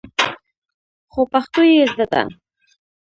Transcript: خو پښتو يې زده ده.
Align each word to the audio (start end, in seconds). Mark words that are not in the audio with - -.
خو 1.11 1.21
پښتو 1.31 1.61
يې 1.71 1.83
زده 1.91 2.05
ده. 2.11 2.21